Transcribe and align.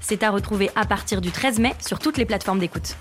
C'est 0.00 0.22
à 0.22 0.30
retrouver 0.30 0.70
à 0.74 0.84
partir 0.86 1.20
du 1.20 1.30
13 1.30 1.58
mai 1.58 1.74
sur 1.86 1.98
toutes 1.98 2.18
les 2.18 2.26
plateformes 2.26 2.58
d'écoute. 2.58 2.96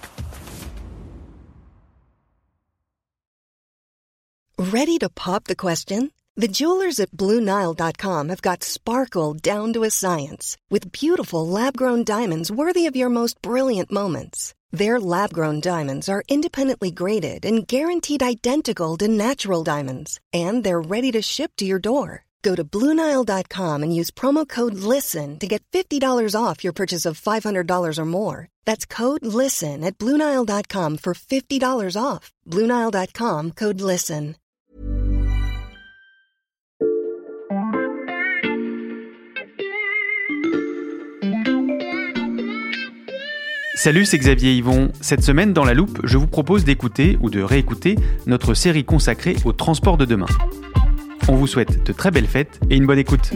Ready 4.58 5.00
to 5.00 5.10
pop 5.10 5.46
the 5.46 5.56
question? 5.56 6.12
The 6.36 6.48
jewelers 6.48 7.00
at 7.00 7.12
BlueNile.com 7.12 8.30
have 8.30 8.42
got 8.42 8.64
sparkle 8.64 9.34
down 9.34 9.74
to 9.74 9.84
a 9.84 9.90
science 9.90 10.56
with 10.70 10.92
beautiful 10.92 11.46
lab-grown 11.46 12.04
diamonds 12.04 12.50
worthy 12.50 12.86
of 12.86 12.96
your 12.96 13.10
most 13.10 13.42
brilliant 13.42 13.92
moments. 13.92 14.54
Their 14.72 15.00
lab-grown 15.00 15.62
diamonds 15.62 16.08
are 16.08 16.24
independently 16.30 16.92
graded 16.92 17.46
and 17.46 17.68
guaranteed 17.68 18.22
identical 18.22 18.96
to 18.98 19.08
natural 19.08 19.64
diamonds, 19.64 20.20
and 20.32 20.64
they're 20.64 20.80
ready 20.80 21.12
to 21.12 21.22
ship 21.22 21.52
to 21.58 21.66
your 21.66 21.80
door. 21.80 22.26
Go 22.42 22.56
to 22.56 22.64
Bluenile.com 22.64 23.84
and 23.84 23.96
use 23.96 24.12
promo 24.12 24.48
code 24.48 24.76
LISTEN 24.76 25.40
to 25.40 25.48
get 25.48 25.64
$50 25.72 26.36
off 26.36 26.64
your 26.64 26.74
purchase 26.74 27.06
of 27.06 27.20
$500 27.20 27.98
or 27.98 28.06
more. 28.06 28.48
That's 28.66 28.86
code 28.86 29.26
LISTEN 29.26 29.84
at 29.84 29.98
Bluenile.com 29.98 30.98
for 30.98 31.14
$50 31.14 31.96
off. 32.02 32.32
Bluenile.com 32.48 33.52
code 33.52 33.82
LISTEN. 33.82 34.36
Salut, 43.82 44.04
c'est 44.04 44.18
Xavier 44.18 44.56
Yvon. 44.56 44.90
Cette 45.00 45.24
semaine, 45.24 45.54
dans 45.54 45.64
la 45.64 45.74
loupe, 45.74 46.02
je 46.04 46.18
vous 46.18 46.28
propose 46.28 46.66
d'écouter 46.66 47.18
ou 47.22 47.30
de 47.30 47.42
réécouter 47.42 47.96
notre 48.26 48.54
série 48.54 48.84
consacrée 48.84 49.38
au 49.46 49.54
transport 49.54 49.96
de 49.96 50.04
demain. 50.04 50.28
On 51.32 51.36
vous 51.36 51.46
souhaite 51.46 51.86
de 51.86 51.94
très 51.94 52.10
belles 52.10 52.26
fêtes 52.26 52.60
et 52.72 52.76
une 52.76 52.88
bonne 52.88 52.98
écoute. 52.98 53.30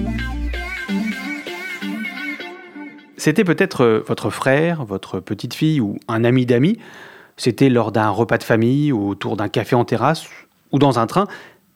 C'était 3.18 3.44
peut-être 3.44 3.82
euh, 3.84 4.04
votre 4.08 4.32
frère, 4.32 4.84
votre 4.84 5.20
petite 5.20 5.54
fille 5.54 5.80
ou 5.80 6.00
un 6.08 6.24
ami 6.24 6.48
d'amis. 6.48 6.80
C'était 7.38 7.70
lors 7.70 7.92
d'un 7.92 8.10
repas 8.10 8.40
de 8.40 8.44
famille 8.44 8.92
ou 8.92 9.08
autour 9.08 9.38
d'un 9.38 9.48
café 9.48 9.76
en 9.76 9.86
terrasse 9.86 10.26
ou 10.72 10.80
dans 10.80 10.98
un 10.98 11.06
train. 11.06 11.28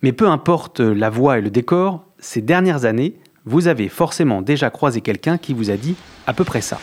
Mais 0.01 0.11
peu 0.11 0.27
importe 0.27 0.79
la 0.79 1.11
voix 1.11 1.37
et 1.37 1.41
le 1.41 1.51
décor, 1.51 2.03
ces 2.17 2.41
dernières 2.41 2.85
années, 2.85 3.13
vous 3.45 3.67
avez 3.67 3.87
forcément 3.87 4.41
déjà 4.41 4.71
croisé 4.71 5.01
quelqu'un 5.01 5.37
qui 5.37 5.53
vous 5.53 5.69
a 5.69 5.77
dit 5.77 5.93
à 6.25 6.33
peu 6.33 6.43
près 6.43 6.61
ça. 6.61 6.79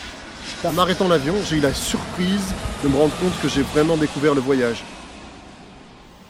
En 0.63 0.77
arrêtant 0.77 1.09
l'avion, 1.09 1.35
j'ai 1.45 1.57
eu 1.57 1.61
la 1.61 1.73
surprise 1.73 2.53
de 2.85 2.87
me 2.87 2.95
rendre 2.95 3.15
compte 3.17 3.37
que 3.41 3.49
j'ai 3.49 3.63
vraiment 3.63 3.97
découvert 3.97 4.33
le 4.33 4.39
voyage. 4.39 4.81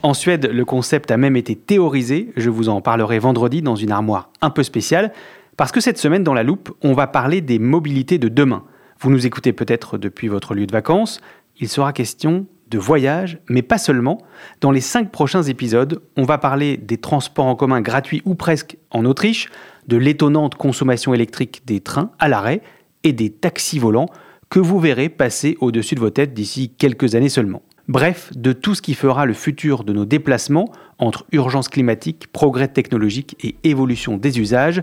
En 0.05 0.13
Suède, 0.13 0.51
le 0.53 0.65
concept 0.65 1.09
a 1.09 1.17
même 1.17 1.35
été 1.35 1.55
théorisé, 1.55 2.31
je 2.37 2.51
vous 2.51 2.69
en 2.69 2.79
parlerai 2.79 3.17
vendredi 3.17 3.63
dans 3.63 3.75
une 3.75 3.89
armoire 3.89 4.29
un 4.39 4.51
peu 4.51 4.61
spéciale, 4.61 5.11
parce 5.57 5.71
que 5.71 5.81
cette 5.81 5.97
semaine 5.97 6.23
dans 6.23 6.35
la 6.35 6.43
loupe, 6.43 6.77
on 6.83 6.93
va 6.93 7.07
parler 7.07 7.41
des 7.41 7.57
mobilités 7.57 8.19
de 8.19 8.27
demain. 8.27 8.65
Vous 8.99 9.09
nous 9.09 9.25
écoutez 9.25 9.51
peut-être 9.51 9.97
depuis 9.97 10.27
votre 10.27 10.53
lieu 10.53 10.67
de 10.67 10.71
vacances, 10.71 11.21
il 11.59 11.69
sera 11.69 11.91
question 11.91 12.45
de 12.69 12.77
voyage, 12.77 13.39
mais 13.49 13.63
pas 13.63 13.79
seulement. 13.79 14.19
Dans 14.61 14.69
les 14.69 14.79
cinq 14.79 15.09
prochains 15.09 15.41
épisodes, 15.41 16.03
on 16.17 16.23
va 16.23 16.37
parler 16.37 16.77
des 16.77 16.97
transports 16.99 17.47
en 17.47 17.55
commun 17.55 17.81
gratuits 17.81 18.21
ou 18.25 18.35
presque 18.35 18.77
en 18.91 19.05
Autriche, 19.05 19.49
de 19.87 19.97
l'étonnante 19.97 20.53
consommation 20.53 21.15
électrique 21.15 21.63
des 21.65 21.79
trains 21.79 22.11
à 22.19 22.27
l'arrêt 22.27 22.61
et 23.03 23.11
des 23.11 23.31
taxis 23.31 23.79
volants 23.79 24.09
que 24.51 24.59
vous 24.59 24.79
verrez 24.79 25.09
passer 25.09 25.57
au-dessus 25.61 25.95
de 25.95 25.99
vos 25.99 26.11
têtes 26.11 26.35
d'ici 26.35 26.69
quelques 26.77 27.15
années 27.15 27.27
seulement. 27.27 27.63
Bref, 27.87 28.31
de 28.35 28.51
tout 28.51 28.73
ce 28.73 28.81
qui 28.81 28.95
fera 28.95 29.25
le 29.25 29.33
futur 29.33 29.83
de 29.83 29.93
nos 29.93 30.05
déplacements 30.05 30.71
entre 30.97 31.25
urgence 31.31 31.69
climatique, 31.69 32.31
progrès 32.31 32.67
technologique 32.67 33.35
et 33.43 33.57
évolution 33.63 34.17
des 34.17 34.39
usages. 34.39 34.81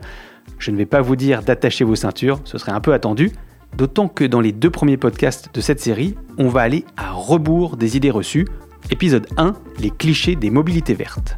Je 0.59 0.71
ne 0.71 0.77
vais 0.77 0.87
pas 0.87 1.01
vous 1.01 1.17
dire 1.17 1.43
d'attacher 1.43 1.85
vos 1.85 1.97
ceintures, 1.97 2.41
ce 2.45 2.59
serait 2.59 2.73
un 2.73 2.81
peu 2.81 2.93
attendu, 2.93 3.33
d'autant 3.77 4.07
que 4.07 4.25
dans 4.25 4.41
les 4.41 4.53
deux 4.53 4.71
premiers 4.71 4.97
podcasts 4.97 5.53
de 5.53 5.61
cette 5.61 5.81
série, 5.81 6.15
on 6.39 6.49
va 6.49 6.61
aller 6.61 6.85
à 6.97 7.11
rebours 7.11 7.77
des 7.77 7.97
idées 7.97 8.11
reçues. 8.11 8.47
Épisode 8.91 9.27
1, 9.37 9.55
les 9.81 9.91
clichés 9.91 10.37
des 10.37 10.51
mobilités 10.51 10.95
vertes. 10.95 11.37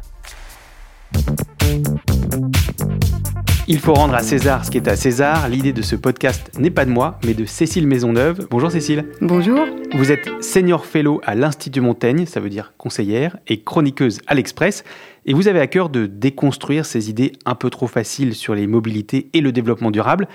Il 3.67 3.79
faut 3.79 3.95
rendre 3.95 4.13
à 4.13 4.21
César 4.21 4.63
ce 4.63 4.69
qui 4.69 4.77
est 4.77 4.87
à 4.87 4.95
César. 4.95 5.49
L'idée 5.49 5.73
de 5.73 5.81
ce 5.81 5.95
podcast 5.95 6.51
n'est 6.59 6.69
pas 6.69 6.85
de 6.85 6.91
moi, 6.91 7.19
mais 7.25 7.33
de 7.33 7.45
Cécile 7.45 7.87
Maisonneuve. 7.87 8.47
Bonjour 8.51 8.69
Cécile. 8.69 9.07
Bonjour. 9.21 9.65
Vous 9.95 10.11
êtes 10.11 10.29
senior 10.43 10.85
fellow 10.85 11.19
à 11.23 11.33
l'Institut 11.33 11.81
Montaigne, 11.81 12.27
ça 12.27 12.39
veut 12.39 12.49
dire 12.49 12.73
conseillère, 12.77 13.37
et 13.47 13.63
chroniqueuse 13.63 14.21
à 14.27 14.35
l'Express. 14.35 14.83
Et 15.25 15.33
vous 15.33 15.47
avez 15.47 15.59
à 15.59 15.65
cœur 15.65 15.89
de 15.89 16.05
déconstruire 16.05 16.85
ces 16.85 17.09
idées 17.09 17.31
un 17.45 17.55
peu 17.55 17.71
trop 17.71 17.87
faciles 17.87 18.35
sur 18.35 18.53
les 18.53 18.67
mobilités 18.67 19.31
et 19.33 19.41
le 19.41 19.51
développement 19.51 19.89
durable. 19.89 20.27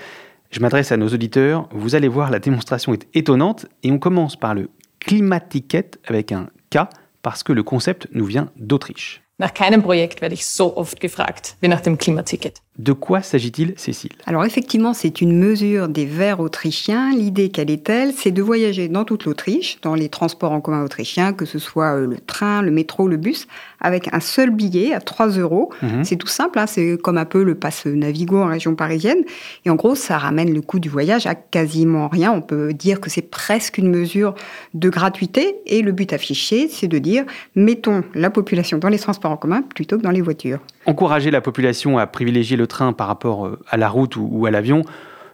Je 0.49 0.59
m'adresse 0.59 0.91
à 0.91 0.97
nos 0.97 1.07
auditeurs. 1.07 1.69
Vous 1.71 1.95
allez 1.95 2.09
voir, 2.09 2.31
la 2.31 2.39
démonstration 2.39 2.93
est 2.93 3.07
étonnante. 3.13 3.65
Et 3.83 3.91
on 3.91 3.97
commence 3.97 4.35
par 4.35 4.55
le 4.55 4.69
climatiquette 4.99 5.99
avec 6.05 6.33
un 6.33 6.49
K, 6.69 6.79
parce 7.21 7.43
que 7.43 7.53
le 7.53 7.63
concept 7.63 8.09
nous 8.11 8.25
vient 8.25 8.49
d'Autriche. 8.57 9.21
Nach 9.41 9.55
keinem 9.55 9.81
Projekt 9.81 10.21
werde 10.21 10.35
ich 10.35 10.45
so 10.45 10.77
oft 10.77 10.99
gefragt 10.99 11.55
wie 11.61 11.67
nach 11.67 11.81
dem 11.81 11.97
Klimaticket. 11.97 12.61
De 12.81 12.93
quoi 12.93 13.21
s'agit-il, 13.21 13.75
Cécile? 13.77 14.13
Alors 14.25 14.43
effectivement, 14.43 14.95
c'est 14.95 15.21
une 15.21 15.37
mesure 15.37 15.87
des 15.87 16.07
Verts 16.07 16.39
autrichiens. 16.39 17.15
L'idée, 17.15 17.49
quelle 17.49 17.69
est-elle 17.69 18.11
C'est 18.11 18.31
de 18.31 18.41
voyager 18.41 18.87
dans 18.87 19.05
toute 19.05 19.25
l'Autriche, 19.25 19.77
dans 19.83 19.93
les 19.93 20.09
transports 20.09 20.51
en 20.51 20.61
commun 20.61 20.83
autrichiens, 20.83 21.31
que 21.31 21.45
ce 21.45 21.59
soit 21.59 21.95
euh, 21.95 22.07
le 22.07 22.17
train, 22.17 22.63
le 22.63 22.71
métro, 22.71 23.07
le 23.07 23.17
bus, 23.17 23.47
avec 23.81 24.13
un 24.13 24.19
seul 24.19 24.51
billet 24.51 24.93
à 24.93 25.01
3 25.01 25.29
euros. 25.29 25.71
Mhm. 25.81 26.03
C'est 26.03 26.15
tout 26.15 26.27
simple, 26.27 26.59
hein, 26.59 26.67
c'est 26.67 26.97
comme 27.01 27.17
un 27.17 27.25
peu 27.25 27.43
le 27.43 27.55
passe 27.55 27.85
Navigo 27.85 28.37
en 28.37 28.47
région 28.47 28.75
parisienne. 28.75 29.23
Et 29.65 29.69
en 29.69 29.75
gros, 29.75 29.95
ça 29.95 30.17
ramène 30.17 30.53
le 30.53 30.61
coût 30.61 30.79
du 30.79 30.89
voyage 30.89 31.27
à 31.27 31.35
quasiment 31.35 32.07
rien. 32.07 32.31
On 32.31 32.41
peut 32.41 32.73
dire 32.73 33.01
que 33.01 33.09
c'est 33.09 33.29
presque 33.29 33.77
une 33.77 33.89
mesure 33.89 34.35
de 34.73 34.89
gratuité. 34.89 35.55
Et 35.65 35.81
le 35.81 35.91
but 35.91 36.13
affiché, 36.13 36.67
c'est 36.69 36.87
de 36.87 36.97
dire, 36.97 37.25
mettons 37.55 38.03
la 38.13 38.29
population 38.29 38.77
dans 38.77 38.89
les 38.89 38.99
transports 38.99 39.31
en 39.31 39.37
commun 39.37 39.61
plutôt 39.61 39.97
que 39.97 40.03
dans 40.03 40.11
les 40.11 40.21
voitures. 40.21 40.59
Encourager 40.85 41.31
la 41.31 41.41
population 41.41 41.97
à 41.97 42.07
privilégier 42.07 42.57
le 42.57 42.67
train 42.67 42.93
par 42.93 43.07
rapport 43.07 43.45
euh, 43.45 43.59
à 43.69 43.77
la 43.77 43.89
route 43.89 44.15
ou, 44.15 44.27
ou 44.31 44.45
à 44.45 44.51
l'avion, 44.51 44.83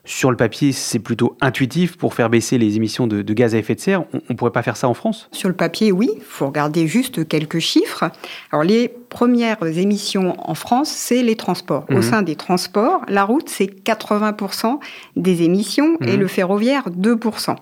sur 0.08 0.32
le 0.32 0.38
papier, 0.38 0.72
c'est 0.72 1.00
plutôt 1.00 1.36
intuitif 1.42 1.98
pour 1.98 2.14
faire 2.14 2.30
baisser 2.30 2.58
les 2.58 2.78
émissions 2.78 3.06
de, 3.08 3.22
de 3.22 3.34
gaz 3.34 3.54
à 3.54 3.58
effet 3.60 3.76
de 3.76 3.80
serre. 3.80 4.06
On 4.14 4.22
ne 4.30 4.36
pourrait 4.36 4.52
pas 4.52 4.64
faire 4.64 4.78
ça 4.78 4.88
en 4.88 4.94
France? 4.94 5.28
Sur 5.34 5.50
le 5.50 5.56
papier, 5.56 5.92
oui, 5.92 6.10
il 6.16 6.24
faut 6.24 6.48
regarder 6.48 6.88
juste 6.88 7.28
quelques 7.28 7.60
chiffres. 7.60 8.06
Alors, 8.52 8.64
les 8.64 8.88
premières 8.88 9.62
émissions 9.66 10.36
en 10.50 10.56
France, 10.56 10.90
c'est 10.90 11.22
les 11.24 11.36
transports. 11.36 11.86
Au 11.90 11.96
Mhm. 11.96 12.02
sein 12.02 12.22
des 12.22 12.36
transports, 12.38 13.02
la 13.10 13.26
route, 13.26 13.50
c'est 13.50 13.68
80% 13.68 14.80
des 15.18 15.44
émissions 15.44 15.98
et 16.02 16.14
Mhm. 16.14 16.20
le 16.22 16.28
ferroviaire, 16.28 16.90
2%. 16.90 17.56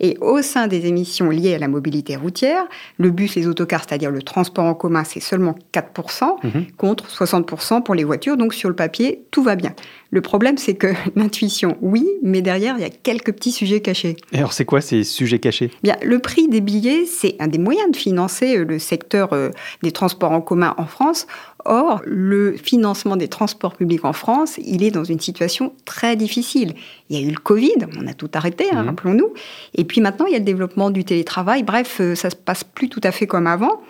Et 0.00 0.16
au 0.20 0.42
sein 0.42 0.68
des 0.68 0.86
émissions 0.86 1.30
liées 1.30 1.54
à 1.54 1.58
la 1.58 1.68
mobilité 1.68 2.16
routière, 2.16 2.64
le 2.98 3.10
bus, 3.10 3.34
les 3.34 3.46
autocars, 3.48 3.84
c'est-à-dire 3.88 4.10
le 4.10 4.22
transport 4.22 4.64
en 4.64 4.74
commun, 4.74 5.04
c'est 5.04 5.20
seulement 5.20 5.54
4%, 5.72 6.36
Mhm. 6.44 6.66
contre 6.76 7.10
60% 7.10 7.82
pour 7.82 7.94
les 7.94 8.04
voitures. 8.04 8.36
Donc 8.36 8.54
sur 8.54 8.68
le 8.68 8.76
papier, 8.76 9.22
tout 9.30 9.42
va 9.42 9.56
bien. 9.56 9.74
Le 10.10 10.20
problème, 10.22 10.56
c'est 10.56 10.74
que 10.74 10.86
l'intuition, 11.16 11.76
oui, 11.82 12.06
mais 12.22 12.40
derrière, 12.42 12.76
il 12.78 12.82
y 12.82 12.84
a 12.86 12.90
quelques 12.90 13.32
petits 13.32 13.52
sujets 13.52 13.80
cachés. 13.80 14.16
Et 14.32 14.38
alors, 14.38 14.52
c'est 14.52 14.64
quoi 14.64 14.80
ces 14.80 15.04
sujets 15.04 15.38
cachés? 15.38 15.70
Bien, 15.82 15.96
le 16.02 16.18
prix 16.20 16.48
des 16.48 16.60
billets, 16.60 17.04
c'est 17.04 17.36
un 17.40 17.48
des 17.48 17.58
moyens 17.58 17.90
de 17.90 17.96
financer 17.96 18.56
euh, 18.56 18.64
le 18.64 18.78
secteur 18.78 19.32
euh, 19.32 19.50
des 19.82 19.92
transports 19.92 20.32
en 20.32 20.40
commun 20.40 20.74
en 20.78 20.86
France. 20.86 21.26
Or, 21.64 22.00
le 22.06 22.52
financement 22.56 23.16
des 23.16 23.28
transports 23.28 23.74
publics 23.76 24.04
en 24.04 24.12
France, 24.14 24.58
il 24.64 24.82
est 24.82 24.90
dans 24.92 25.04
une 25.04 25.20
situation 25.20 25.72
très 25.84 26.16
difficile. 26.16 26.72
Il 27.10 27.18
y 27.20 27.22
a 27.22 27.26
eu 27.26 27.30
le 27.30 27.38
Covid, 27.38 27.74
on 28.00 28.06
a 28.06 28.14
tout 28.14 28.30
arrêté, 28.32 28.64
hein, 28.72 28.82
Mhm. 28.82 28.88
rappelons-nous. 28.88 29.32
Et 29.74 29.84
puis 29.88 30.00
maintenant, 30.00 30.26
il 30.26 30.32
y 30.32 30.36
a 30.36 30.38
le 30.38 30.44
développement 30.44 30.90
du 30.90 31.04
télétravail. 31.04 31.64
Bref, 31.64 32.00
euh, 32.00 32.14
ça 32.14 32.30
se 32.30 32.36
passe 32.36 32.62
plus 32.62 32.88
tout 32.88 33.00
à 33.02 33.10
fait 33.10 33.26
comme 33.26 33.48
avant. 33.48 33.80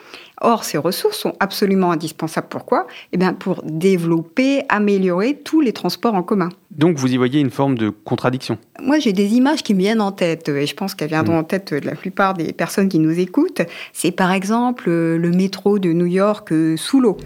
Or, 0.40 0.62
ces 0.62 0.78
ressources 0.78 1.18
sont 1.18 1.34
absolument 1.40 1.90
indispensables. 1.90 2.46
Pourquoi? 2.48 2.86
Eh 3.12 3.16
bien, 3.16 3.34
pour 3.34 3.62
développer, 3.64 4.62
améliorer 4.68 5.34
tous 5.44 5.60
les 5.60 5.72
transports 5.72 6.14
en 6.14 6.22
commun. 6.22 6.48
Donc, 6.70 6.96
vous 6.96 7.12
y 7.12 7.16
voyez 7.16 7.40
une 7.40 7.50
forme 7.50 7.76
de 7.76 7.90
contradiction? 7.90 8.56
Moi, 8.80 9.00
j'ai 9.00 9.12
des 9.12 9.34
images 9.34 9.64
qui 9.64 9.74
me 9.74 9.80
viennent 9.80 10.00
en 10.00 10.12
tête, 10.12 10.48
et 10.48 10.66
je 10.66 10.74
pense 10.76 10.94
qu'elles 10.94 11.08
viendront 11.08 11.34
Mm. 11.34 11.40
en 11.40 11.44
tête 11.44 11.74
de 11.74 11.84
la 11.84 11.96
plupart 11.96 12.34
des 12.34 12.52
personnes 12.52 12.88
qui 12.88 13.00
nous 13.00 13.18
écoutent. 13.18 13.62
C'est 13.92 14.12
par 14.12 14.30
exemple 14.32 14.84
euh, 14.88 15.18
le 15.18 15.30
métro 15.32 15.80
de 15.80 15.92
New 15.92 16.06
York 16.06 16.52
euh, 16.52 16.76
sous 16.76 17.00
l'eau. 17.00 17.16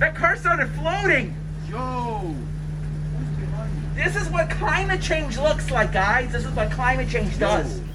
That 0.00 0.12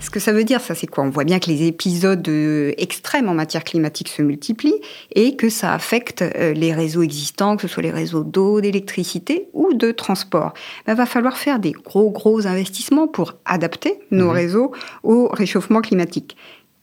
Ce 0.02 0.10
que 0.10 0.20
ça 0.20 0.34
veut 0.34 0.44
dire, 0.44 0.60
ça 0.60 0.76
c'est 0.76 0.88
quoi? 0.88 1.04
On 1.06 1.10
voit 1.10 1.24
bien 1.24 1.40
que 1.40 1.50
les 1.50 1.68
épisodes 1.68 2.28
euh, 2.28 2.74
extrêmes 2.78 3.30
en 3.30 3.34
matière 3.34 3.64
climatique 3.64 4.10
se 4.10 4.22
multiplient 4.22 4.82
et 5.16 5.36
que 5.38 5.50
ça 5.50 5.74
affecte 5.74 6.22
euh, 6.22 6.54
les 6.54 6.74
réseaux 6.74 7.02
existants, 7.02 7.56
que 7.56 7.62
ce 7.62 7.68
soit 7.70 7.84
les 7.84 7.92
réseaux 7.92 8.24
d'eau, 8.24 8.60
d'électricité 8.60 9.48
ou 9.54 9.74
de 9.74 9.92
transport. 9.92 10.54
Il 10.82 10.88
ben, 10.88 10.96
va 10.96 11.06
falloir 11.06 11.38
faire 11.38 11.60
des 11.60 11.72
gros 11.72 12.10
gros 12.12 12.46
investissements 12.46 13.08
pour 13.08 13.36
adapter 13.46 14.00
nos 14.12 14.26
mhm. 14.26 14.32
réseaux 14.32 14.72
au 15.04 15.30
réchauffement 15.30 15.82
climatique. 15.82 16.36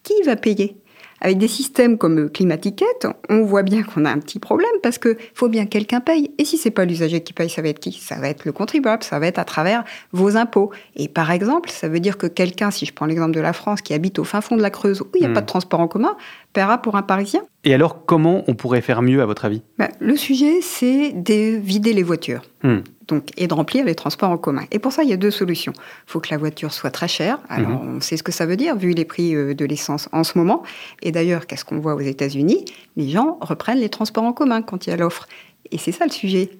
Qui 0.04 0.14
va 0.24 0.36
payer? 0.36 0.76
Avec 1.20 1.38
des 1.38 1.48
systèmes 1.48 1.98
comme 1.98 2.30
Climatiquette, 2.30 3.06
on 3.28 3.42
voit 3.42 3.62
bien 3.62 3.82
qu'on 3.82 4.04
a 4.04 4.10
un 4.10 4.18
petit 4.18 4.38
problème 4.38 4.70
parce 4.82 4.98
que 4.98 5.16
faut 5.34 5.48
bien 5.48 5.64
que 5.64 5.70
quelqu'un 5.70 6.00
paye. 6.00 6.30
Et 6.38 6.44
si 6.44 6.58
c'est 6.58 6.70
pas 6.70 6.84
l'usager 6.84 7.20
qui 7.20 7.32
paye, 7.32 7.50
ça 7.50 7.62
va 7.62 7.68
être 7.68 7.80
qui? 7.80 7.92
Ça 7.92 8.16
va 8.16 8.28
être 8.28 8.44
le 8.44 8.52
contribuable, 8.52 9.02
ça 9.02 9.18
va 9.18 9.26
être 9.26 9.38
à 9.38 9.44
travers 9.44 9.84
vos 10.12 10.36
impôts. 10.36 10.70
Et 10.96 11.08
par 11.08 11.30
exemple, 11.30 11.70
ça 11.70 11.88
veut 11.88 12.00
dire 12.00 12.18
que 12.18 12.26
quelqu'un, 12.26 12.70
si 12.70 12.86
je 12.86 12.92
prends 12.92 13.06
l'exemple 13.06 13.32
de 13.32 13.40
la 13.40 13.52
France, 13.52 13.82
qui 13.82 13.94
habite 13.94 14.18
au 14.18 14.24
fin 14.24 14.40
fond 14.40 14.56
de 14.56 14.62
la 14.62 14.70
Creuse 14.70 15.00
où 15.00 15.08
il 15.14 15.20
n'y 15.20 15.26
a 15.26 15.30
hmm. 15.30 15.34
pas 15.34 15.40
de 15.40 15.46
transport 15.46 15.80
en 15.80 15.88
commun, 15.88 16.16
paiera 16.52 16.78
pour 16.78 16.96
un 16.96 17.02
Parisien. 17.02 17.42
Et 17.64 17.74
alors, 17.74 18.04
comment 18.06 18.44
on 18.48 18.54
pourrait 18.54 18.80
faire 18.80 19.02
mieux 19.02 19.20
à 19.22 19.26
votre 19.26 19.44
avis? 19.44 19.62
Ben, 19.78 19.88
Le 20.00 20.16
sujet, 20.16 20.60
c'est 20.60 21.12
de 21.12 21.56
vider 21.58 21.92
les 21.92 22.02
voitures. 22.02 22.42
Hmm 22.62 22.78
donc, 23.08 23.30
et 23.36 23.46
de 23.46 23.54
remplir 23.54 23.84
les 23.84 23.94
transports 23.94 24.30
en 24.30 24.38
commun. 24.38 24.64
Et 24.70 24.78
pour 24.78 24.92
ça, 24.92 25.02
il 25.02 25.08
y 25.08 25.12
a 25.12 25.16
deux 25.16 25.30
solutions. 25.30 25.72
Il 25.76 26.10
faut 26.10 26.20
que 26.20 26.28
la 26.30 26.36
voiture 26.36 26.72
soit 26.72 26.90
très 26.90 27.08
chère. 27.08 27.38
Alors, 27.48 27.82
mhm. 27.82 27.96
on 27.96 28.00
sait 28.00 28.16
ce 28.16 28.22
que 28.22 28.32
ça 28.32 28.46
veut 28.46 28.56
dire, 28.56 28.76
vu 28.76 28.92
les 28.92 29.04
prix 29.04 29.34
euh, 29.34 29.54
de 29.54 29.64
l'essence 29.64 30.08
en 30.12 30.24
ce 30.24 30.38
moment. 30.38 30.62
Et 31.02 31.10
d'ailleurs, 31.10 31.46
qu'est-ce 31.46 31.64
qu'on 31.64 31.80
voit 31.80 31.94
aux 31.94 32.00
États-Unis? 32.00 32.64
Les 32.96 33.08
gens 33.08 33.38
reprennent 33.40 33.78
les 33.78 33.88
transports 33.88 34.24
en 34.24 34.32
commun 34.32 34.62
quand 34.62 34.86
il 34.86 34.90
y 34.90 34.92
a 34.92 34.96
l'offre. 34.96 35.26
Et 35.72 35.78
c'est 35.78 35.92
ça 35.92 36.04
le 36.04 36.12
sujet. 36.12 36.50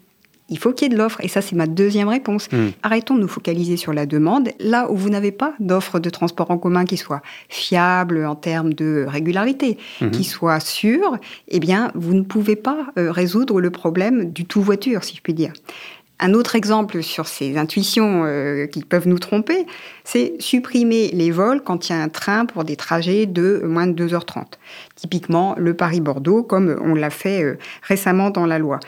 Il 0.49 0.59
faut 0.59 0.73
qu'il 0.73 0.87
y 0.89 0.91
ait 0.91 0.95
de 0.95 0.99
l'offre. 0.99 1.21
Et 1.23 1.29
ça, 1.29 1.41
c'est 1.41 1.57
ma 1.57 1.67
deuxième 1.67 2.09
réponse. 2.09 2.51
Mhm. 2.53 2.73
Arrêtons 2.83 3.15
de 3.15 3.21
nous 3.21 3.29
focaliser 3.29 3.77
sur 3.77 3.93
la 3.93 4.07
demande. 4.07 4.51
Là 4.61 4.91
où 4.91 4.97
vous 4.97 5.11
n'avez 5.11 5.33
pas 5.33 5.55
d'offre 5.61 5.99
de 5.99 6.11
transport 6.11 6.51
en 6.51 6.59
commun 6.59 6.85
qui 6.85 6.97
soit 6.97 7.23
fiable 7.49 8.25
en 8.25 8.35
termes 8.35 8.73
de 8.73 9.05
régularité, 9.09 9.79
mhm. 10.01 10.11
qui 10.11 10.25
soit 10.25 10.61
sûre, 10.61 11.19
eh 11.49 11.61
bien, 11.61 11.91
vous 11.95 12.15
ne 12.15 12.23
pouvez 12.23 12.57
pas 12.57 12.87
euh, 12.99 13.11
résoudre 13.11 13.61
le 13.61 13.71
problème 13.71 14.33
du 14.33 14.45
tout 14.45 14.63
voiture, 14.63 15.05
si 15.05 15.17
je 15.17 15.23
puis 15.23 15.35
dire. 15.35 15.53
Un 16.21 16.35
autre 16.35 16.57
exemple 16.57 17.03
sur 17.03 17.29
ces 17.29 17.57
intuitions 17.57 18.25
euh, 18.25 18.67
qui 18.67 18.83
peuvent 18.83 19.07
nous 19.07 19.21
tromper, 19.21 19.67
c'est 20.03 20.35
supprimer 20.41 21.11
les 21.13 21.31
vols 21.31 21.63
quand 21.63 21.89
il 21.89 21.93
y 21.93 21.95
a 21.95 22.03
un 22.03 22.09
train 22.09 22.45
pour 22.45 22.65
des 22.65 22.75
trajets 22.75 23.27
de 23.27 23.63
moins 23.65 23.87
de 23.87 24.07
2h30. 24.07 24.45
Typiquement 24.97 25.55
le 25.57 25.75
Paris-Bordeaux, 25.75 26.43
comme 26.43 26.77
on 26.83 26.95
l'a 26.95 27.11
fait 27.11 27.45
euh, 27.45 27.59
récemment 27.83 28.31
dans 28.31 28.47
la 28.47 28.59
loi. 28.59 28.81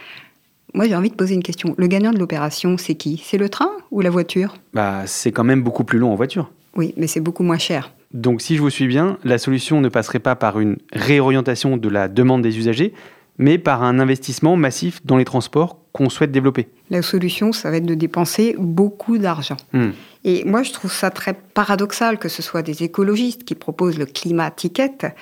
Moi, 0.75 0.87
j'ai 0.87 0.94
envie 0.94 1.11
de 1.11 1.14
poser 1.14 1.34
une 1.34 1.43
question. 1.43 1.75
Le 1.76 1.87
gagnant 1.87 2.12
de 2.12 2.19
l'opération, 2.19 2.76
c'est 2.78 2.94
qui? 2.94 3.22
C'est 3.25 3.38
le 3.38 3.49
train 3.49 3.70
ou 3.90 4.00
la 4.00 4.11
voiture? 4.11 4.55
Bah, 4.72 5.02
c'est 5.06 5.32
quand 5.32 5.44
même 5.44 5.62
beaucoup 5.62 5.84
plus 5.84 5.99
long 5.99 6.12
en 6.12 6.14
voiture. 6.14 6.50
Oui, 6.76 6.94
mais 6.96 7.06
c'est 7.06 7.20
beaucoup 7.20 7.43
moins 7.43 7.58
cher. 7.58 7.93
Donc, 8.12 8.40
si 8.40 8.56
je 8.56 8.61
vous 8.61 8.70
suis 8.70 8.87
bien, 8.87 9.19
la 9.25 9.38
solution 9.38 9.81
ne 9.81 9.88
passerait 9.88 10.20
pas 10.20 10.37
par 10.37 10.61
une 10.61 10.76
réorientation 10.93 11.76
de 11.76 11.88
la 11.88 12.08
demande 12.08 12.43
des 12.43 12.58
usagers, 12.58 12.93
mais 13.38 13.58
par 13.58 13.82
un 13.82 13.99
investissement 13.99 14.56
massif 14.56 15.00
dans 15.05 15.17
les 15.17 15.25
transports 15.25 15.78
qu'on 15.93 16.08
souhaite 16.08 16.31
développer. 16.31 16.69
La 16.90 17.02
solution, 17.02 17.52
ça 17.52 17.70
va 17.70 17.78
être 17.78 17.87
de 17.87 17.94
dépenser 17.94 18.55
beaucoup 18.58 19.19
d'argent. 19.19 19.56
Hmm. 19.73 19.90
Et 20.25 20.44
moi, 20.44 20.62
je 20.62 20.73
trouve 20.73 20.93
ça 20.93 21.11
très 21.11 21.34
paradoxal 21.34 22.19
que 22.19 22.28
ce 22.28 22.43
soit 22.43 22.62
des 22.62 22.82
écologistes 22.82 23.44
qui 23.44 23.55
proposent 23.55 23.99
le 23.99 24.06
climat 24.06 24.50
ticket. 24.50 25.14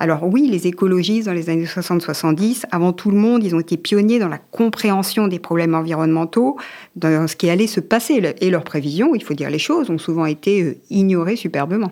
Alors 0.00 0.22
oui, 0.22 0.48
les 0.48 0.68
écologistes 0.68 1.26
dans 1.26 1.32
les 1.32 1.50
années 1.50 1.64
60-70, 1.64 2.66
avant 2.70 2.92
tout 2.92 3.10
le 3.10 3.16
monde, 3.16 3.42
ils 3.42 3.56
ont 3.56 3.60
été 3.60 3.76
pionniers 3.76 4.20
dans 4.20 4.28
la 4.28 4.38
compréhension 4.38 5.26
des 5.26 5.40
problèmes 5.40 5.74
environnementaux, 5.74 6.56
dans 6.94 7.26
ce 7.26 7.34
qui 7.34 7.50
allait 7.50 7.66
se 7.66 7.80
passer. 7.80 8.22
Et 8.40 8.50
leurs 8.50 8.62
prévisions, 8.62 9.16
il 9.16 9.24
faut 9.24 9.34
dire 9.34 9.50
les 9.50 9.58
choses, 9.58 9.90
ont 9.90 9.98
souvent 9.98 10.26
été 10.26 10.62
euh, 10.62 10.76
ignorées 10.88 11.34
superbement. 11.34 11.90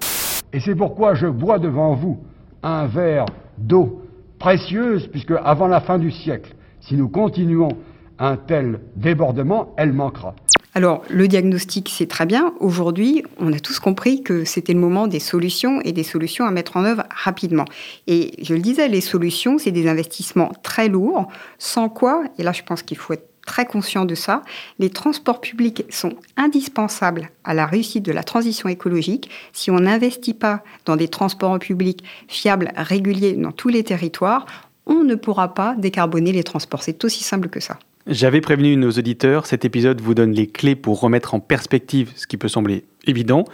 Et 0.53 0.61
c'est 0.61 0.77
pourquoi 0.77 1.15
je 1.15 1.27
bois 1.27 1.59
devant 1.59 1.97
vous 1.97 2.19
un 2.63 2.87
verre 2.87 3.27
d'eau 3.59 4.03
précieuse, 4.39 5.09
puisque 5.09 5.35
avant 5.43 5.67
la 5.67 5.81
fin 5.81 5.99
du 5.99 6.13
siècle, 6.13 6.55
si 6.79 6.95
nous 6.95 7.09
continuons 7.09 7.77
un 8.19 8.37
tel 8.37 8.81
débordement, 8.97 9.75
elle 9.77 9.93
manquera. 9.93 10.35
Alors, 10.75 11.05
le 11.09 11.27
diagnostic, 11.27 11.89
c'est 11.89 12.07
très 12.07 12.27
bien. 12.27 12.53
Aujourd'hui, 12.61 13.23
on 13.39 13.51
a 13.55 13.59
tous 13.59 13.79
compris 13.79 14.23
que 14.23 14.45
c'était 14.45 14.75
le 14.75 14.79
moment 14.79 15.07
des 15.07 15.21
solutions 15.21 15.81
et 15.85 15.93
des 15.93 16.03
solutions 16.03 16.45
à 16.45 16.51
mettre 16.51 16.77
en 16.77 16.85
œuvre 16.85 17.05
rapidement. 17.09 17.65
Et 18.07 18.33
je 18.43 18.53
le 18.53 18.61
disais, 18.61 18.87
les 18.89 19.01
solutions, 19.01 19.57
c'est 19.57 19.71
des 19.71 19.89
investissements 19.89 20.53
très 20.63 20.89
lourds, 20.89 21.29
sans 21.59 21.89
quoi, 21.89 22.25
et 22.37 22.43
là 22.43 22.53
je 22.53 22.63
pense 22.63 22.83
qu'il 22.83 22.99
faut 22.99 23.15
être 23.15 23.27
très 23.47 23.65
conscient 23.65 24.05
de 24.05 24.15
ça. 24.15 24.43
Les 24.79 24.91
transports 24.91 25.41
publics 25.41 25.85
sont 25.89 26.13
indispensables 26.37 27.31
à 27.45 27.55
la 27.55 27.65
réussite 27.65 28.05
de 28.05 28.13
la 28.13 28.23
transition 28.23 28.69
écologique. 28.69 29.31
Si 29.55 29.71
on 29.71 29.81
n'investit 29.81 30.35
pas 30.35 30.63
dans 30.85 30.97
des 30.97 31.09
transports 31.09 31.53
en 31.53 31.59
public 31.59 32.05
fiables, 32.29 32.73
réguliers 32.77 33.33
dans 33.33 33.53
tous 33.53 33.69
les 33.69 33.83
territoires, 33.83 34.45
on 34.85 35.05
ne 35.05 35.15
pourra 35.15 35.55
pas 35.55 35.75
décarboner 35.79 36.33
les 36.33 36.45
transports. 36.45 36.83
C'est 36.83 37.03
aussi 37.05 37.25
simple 37.25 37.49
que 37.49 37.61
ça. 37.61 37.79
J'avais 38.09 38.41
prévenu 38.41 38.77
nos 38.77 38.93
auditeurs, 38.93 39.47
cet 39.47 39.65
épisode 39.65 40.01
vous 40.01 40.15
donne 40.15 40.31
les 40.31 40.47
clés 40.47 40.77
pour 40.77 41.01
remettre 41.01 41.35
en 41.35 41.41
perspective 41.41 42.13
ce 42.15 42.29
qui 42.29 42.37
peut 42.37 42.47
sembler 42.47 42.85
évident. 43.05 43.45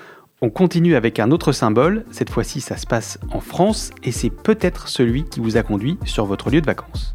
On 0.43 0.51
continue 0.51 0.95
avec 0.95 1.19
un 1.21 1.31
autre 1.31 1.53
symbole, 1.53 2.05
cette 2.11 2.29
fois-ci 2.29 2.61
ça 2.61 2.77
se 2.77 2.87
passe 2.87 3.19
en 3.31 3.41
France 3.41 3.93
et 4.03 4.13
c'est 4.13 4.29
peut-être 4.29 4.89
celui 4.89 5.25
qui 5.25 5.41
vous 5.41 5.57
a 5.57 5.63
conduit 5.63 5.97
sur 6.05 6.27
votre 6.27 6.51
lieu 6.51 6.61
de 6.61 6.67
vacances. 6.67 7.15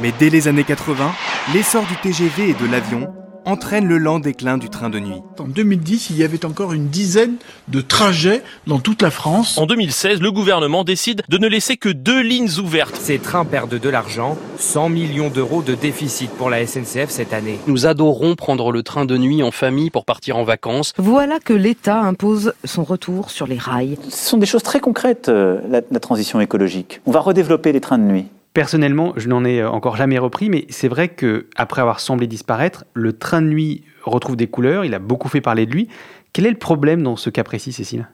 Mais 0.00 0.12
dès 0.18 0.30
les 0.30 0.46
années 0.46 0.64
80, 0.64 1.10
l'essor 1.52 1.84
du 1.86 1.96
TGV 1.96 2.50
et 2.50 2.54
de 2.54 2.70
l'avion 2.70 3.12
entraîne 3.44 3.86
le 3.86 3.98
lent 3.98 4.20
déclin 4.20 4.58
du 4.58 4.68
train 4.68 4.90
de 4.90 4.98
nuit. 5.00 5.22
En 5.38 5.48
2010, 5.48 6.10
il 6.10 6.18
y 6.18 6.22
avait 6.22 6.44
encore 6.44 6.72
une 6.72 6.88
dizaine 6.88 7.36
de 7.68 7.80
trajets 7.80 8.42
dans 8.66 8.78
toute 8.78 9.02
la 9.02 9.10
France. 9.10 9.58
En 9.58 9.66
2016, 9.66 10.20
le 10.20 10.30
gouvernement 10.30 10.84
décide 10.84 11.22
de 11.28 11.38
ne 11.38 11.48
laisser 11.48 11.76
que 11.76 11.88
deux 11.88 12.20
lignes 12.20 12.50
ouvertes. 12.60 12.96
Ces 12.96 13.18
trains 13.18 13.44
perdent 13.44 13.78
de 13.78 13.88
l'argent, 13.88 14.36
100 14.58 14.90
millions 14.90 15.30
d'euros 15.30 15.62
de 15.62 15.74
déficit 15.74 16.30
pour 16.30 16.50
la 16.50 16.66
SNCF 16.66 17.08
cette 17.08 17.32
année. 17.32 17.58
Nous 17.66 17.86
adorons 17.86 18.36
prendre 18.36 18.70
le 18.70 18.82
train 18.82 19.06
de 19.06 19.16
nuit 19.16 19.42
en 19.42 19.50
famille 19.50 19.90
pour 19.90 20.04
partir 20.04 20.36
en 20.36 20.44
vacances. 20.44 20.92
Voilà 20.98 21.40
que 21.40 21.54
l'État 21.54 22.00
impose 22.00 22.52
son 22.64 22.84
retour 22.84 23.30
sur 23.30 23.46
les 23.46 23.58
rails. 23.58 23.98
Ce 24.10 24.28
sont 24.28 24.36
des 24.36 24.46
choses 24.46 24.62
très 24.62 24.80
concrètes, 24.80 25.28
euh, 25.28 25.58
la 25.90 26.00
transition 26.00 26.40
écologique. 26.40 27.00
On 27.06 27.12
va 27.12 27.20
redévelopper 27.20 27.72
les 27.72 27.80
trains 27.80 27.98
de 27.98 28.04
nuit. 28.04 28.26
Personnellement, 28.58 29.12
je 29.16 29.28
n'en 29.28 29.44
ai 29.44 29.62
encore 29.62 29.94
jamais 29.94 30.18
repris, 30.18 30.50
mais 30.50 30.66
c'est 30.68 30.88
vrai 30.88 31.10
que 31.10 31.46
après 31.54 31.80
avoir 31.80 32.00
semblé 32.00 32.26
disparaître, 32.26 32.86
le 32.92 33.12
train 33.12 33.40
de 33.40 33.46
nuit 33.46 33.84
retrouve 34.02 34.34
des 34.34 34.48
couleurs. 34.48 34.84
Il 34.84 34.94
a 34.94 34.98
beaucoup 34.98 35.28
fait 35.28 35.40
parler 35.40 35.64
de 35.64 35.70
lui. 35.70 35.88
Quel 36.32 36.44
est 36.44 36.50
le 36.50 36.58
problème 36.58 37.04
dans 37.04 37.14
ce 37.14 37.30
cas 37.30 37.44
précis, 37.44 37.72
Cécile? 37.72 38.08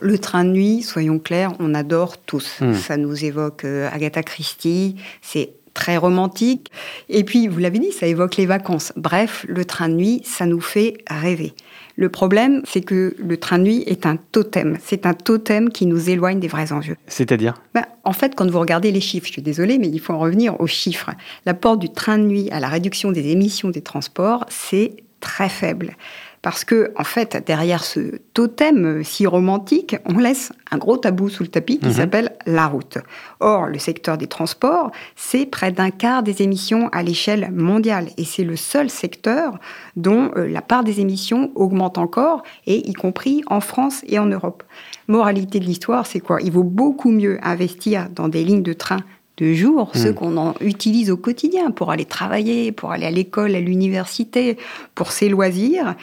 Le 0.00 0.18
train 0.18 0.44
de 0.44 0.52
nuit, 0.52 0.80
soyons 0.80 1.18
clairs, 1.18 1.52
on 1.58 1.74
adore 1.74 2.16
tous. 2.16 2.62
Hmm. 2.62 2.72
Ça 2.72 2.96
nous 2.96 3.26
évoque 3.26 3.66
euh, 3.66 3.90
Agatha 3.92 4.22
Christie, 4.22 4.96
c'est 5.20 5.52
très 5.74 5.96
romantique. 5.96 6.70
Et 7.08 7.24
puis, 7.24 7.48
vous 7.48 7.58
l'avez 7.58 7.78
dit, 7.78 7.92
ça 7.92 8.06
évoque 8.06 8.36
les 8.36 8.46
vacances. 8.46 8.92
Bref, 8.96 9.44
le 9.48 9.64
train 9.64 9.88
de 9.88 9.94
nuit, 9.94 10.22
ça 10.24 10.46
nous 10.46 10.60
fait 10.60 10.98
rêver. 11.08 11.54
Le 11.96 12.08
problème, 12.08 12.62
c'est 12.64 12.80
que 12.80 13.14
le 13.18 13.36
train 13.36 13.58
de 13.58 13.64
nuit 13.64 13.84
est 13.86 14.06
un 14.06 14.16
totem. 14.16 14.78
C'est 14.82 15.04
un 15.04 15.14
totem 15.14 15.70
qui 15.70 15.86
nous 15.86 16.08
éloigne 16.08 16.40
des 16.40 16.48
vrais 16.48 16.72
enjeux. 16.72 16.96
C'est-à-dire? 17.06 17.60
Ben, 17.74 17.84
En 18.04 18.12
fait, 18.12 18.34
quand 18.34 18.50
vous 18.50 18.60
regardez 18.60 18.90
les 18.90 19.00
chiffres, 19.00 19.26
je 19.26 19.32
suis 19.32 19.42
désolée, 19.42 19.78
mais 19.78 19.88
il 19.88 20.00
faut 20.00 20.14
en 20.14 20.18
revenir 20.18 20.58
aux 20.60 20.66
chiffres. 20.66 21.10
L'apport 21.44 21.76
du 21.76 21.90
train 21.90 22.18
de 22.18 22.24
nuit 22.24 22.48
à 22.50 22.60
la 22.60 22.68
réduction 22.68 23.12
des 23.12 23.28
émissions 23.28 23.68
des 23.68 23.82
transports, 23.82 24.46
c'est 24.48 24.94
très 25.20 25.48
faible. 25.50 25.96
Parce 26.42 26.64
que, 26.64 26.90
en 26.96 27.04
fait, 27.04 27.42
derrière 27.46 27.84
ce 27.84 28.16
totem 28.32 29.04
si 29.04 29.26
romantique, 29.26 29.96
on 30.06 30.16
laisse 30.16 30.52
un 30.70 30.78
gros 30.78 30.96
tabou 30.96 31.28
sous 31.28 31.42
le 31.42 31.50
tapis 31.50 31.78
qui 31.78 31.88
Mhm. 31.88 31.92
s'appelle 31.92 32.32
la 32.46 32.66
route. 32.66 32.96
Or, 33.40 33.66
le 33.66 33.78
secteur 33.78 34.16
des 34.16 34.26
transports, 34.26 34.90
c'est 35.16 35.44
près 35.44 35.70
d'un 35.70 35.90
quart 35.90 36.22
des 36.22 36.40
émissions 36.40 36.88
à 36.92 37.02
l'échelle 37.02 37.50
mondiale. 37.52 38.08
Et 38.16 38.24
c'est 38.24 38.44
le 38.44 38.56
seul 38.56 38.88
secteur 38.88 39.58
dont 39.96 40.30
euh, 40.36 40.48
la 40.48 40.62
part 40.62 40.82
des 40.82 41.00
émissions 41.00 41.50
augmente 41.56 41.98
encore, 41.98 42.42
et 42.66 42.88
y 42.88 42.94
compris 42.94 43.42
en 43.46 43.60
France 43.60 44.00
et 44.06 44.18
en 44.18 44.26
Europe. 44.26 44.62
Moralité 45.08 45.60
de 45.60 45.64
l'histoire, 45.66 46.06
c'est 46.06 46.20
quoi? 46.20 46.40
Il 46.40 46.52
vaut 46.52 46.64
beaucoup 46.64 47.10
mieux 47.10 47.38
investir 47.42 48.08
dans 48.08 48.28
des 48.28 48.44
lignes 48.44 48.62
de 48.62 48.72
train 48.72 49.00
de 49.40 49.52
jour, 49.54 49.90
ceux 49.94 50.10
Mhm. 50.10 50.14
qu'on 50.14 50.36
en 50.36 50.54
utilise 50.60 51.10
au 51.10 51.16
quotidien 51.16 51.70
pour 51.70 51.90
aller 51.90 52.04
travailler, 52.04 52.72
pour 52.72 52.92
aller 52.92 53.06
à 53.06 53.10
l'école, 53.10 53.54
à 53.54 53.60
l'université, 53.60 54.56
pour 54.94 55.12
ses 55.12 55.28
loisirs, 55.28 55.94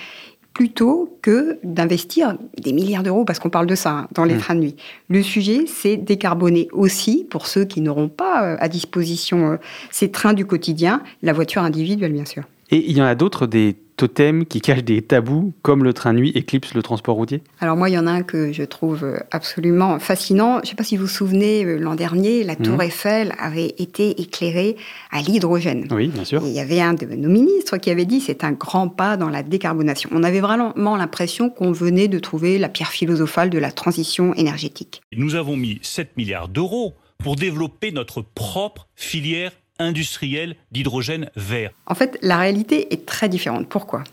plutôt 0.54 1.20
que 1.22 1.60
d'investir 1.64 2.36
des 2.60 2.74
milliards 2.74 3.04
d'euros, 3.04 3.26
parce 3.26 3.38
qu'on 3.38 3.52
parle 3.52 3.68
de 3.68 3.76
ça, 3.76 3.92
hein, 3.92 4.08
dans 4.16 4.24
les 4.24 4.34
Mhm. 4.34 4.40
trains 4.40 4.56
de 4.56 4.60
nuit. 4.62 4.76
Le 5.08 5.22
sujet, 5.22 5.66
c'est 5.68 5.98
décarboner 5.98 6.68
aussi, 6.72 7.28
pour 7.30 7.46
ceux 7.46 7.64
qui 7.66 7.80
n'auront 7.82 8.10
pas 8.10 8.44
euh, 8.44 8.58
à 8.60 8.68
disposition 8.68 9.52
euh, 9.52 9.58
ces 9.92 10.10
trains 10.10 10.34
du 10.34 10.46
quotidien, 10.48 11.04
la 11.22 11.32
voiture 11.34 11.62
individuelle, 11.62 12.12
bien 12.14 12.26
sûr. 12.26 12.44
Et 12.70 12.90
il 12.90 12.98
y 12.98 13.02
en 13.02 13.06
a 13.06 13.16
d'autres, 13.16 13.48
des 13.48 13.76
totems 13.98 14.46
qui 14.46 14.62
cachent 14.62 14.84
des 14.84 15.02
tabous, 15.02 15.54
comme 15.64 15.84
le 15.84 15.92
train 15.92 16.14
nuit 16.14 16.32
éclipse 16.36 16.74
le 16.76 16.84
transport 16.84 17.16
routier 17.16 17.42
Alors 17.60 17.76
moi, 17.76 17.90
il 17.90 17.94
y 17.94 17.98
en 17.98 18.06
a 18.06 18.12
un 18.12 18.22
que 18.22 18.52
je 18.54 18.64
trouve 18.64 19.04
euh, 19.04 19.18
absolument 19.32 19.98
fascinant. 20.00 20.58
Je 20.58 20.62
ne 20.62 20.66
sais 20.68 20.76
pas 20.76 20.84
si 20.84 20.98
vous 20.98 21.04
vous 21.04 21.10
souvenez, 21.10 21.66
euh, 21.66 21.78
l'an 21.78 21.96
dernier, 21.96 22.44
la 22.44 22.56
Tour 22.56 22.76
Mhm. 22.76 22.82
Eiffel 22.82 23.34
avait 23.40 23.74
été 23.80 24.22
éclairée 24.22 24.76
à 25.12 25.22
l'hydrogène. 25.22 25.88
Oui, 25.92 26.10
bien 26.10 26.26
sûr. 26.26 26.46
Et 26.46 26.50
il 26.50 26.54
y 26.54 26.60
avait 26.60 26.80
un 26.80 26.94
de 26.94 27.06
nos 27.08 27.30
ministres 27.30 27.78
qui 27.78 27.90
avait 27.90 28.06
dit 28.06 28.22
c'est 28.22 28.44
un 28.44 28.52
grand 28.52 28.88
pas 28.88 29.18
dans 29.18 29.30
la 29.30 29.42
décarbonation. 29.42 30.10
On 30.14 30.24
avait 30.24 30.42
vraiment 30.42 30.74
l'impression 30.96 31.50
qu'on 31.50 31.72
venait 31.72 32.08
de 32.08 32.20
trouver 32.20 32.60
la 32.60 32.70
pierre 32.70 32.92
philosophale 32.92 33.50
de 33.50 33.58
la 33.58 33.72
transition 33.72 34.34
énergétique. 34.36 35.02
Nous 35.16 35.34
avons 35.34 35.58
mis 35.58 35.80
7 35.82 36.16
milliards 36.18 36.50
d'euros 36.50 36.94
pour 37.18 37.36
développer 37.36 37.92
notre 37.92 38.22
propre 38.22 38.88
filière 38.96 39.52
industrielle 39.80 40.56
d'hydrogène 40.72 41.30
vert. 41.36 41.72
En 41.86 41.96
fait, 41.96 42.18
la 42.22 42.38
réalité 42.38 42.94
est 42.94 43.06
très 43.06 43.30
différente. 43.30 43.68
Pourquoi? 43.68 44.04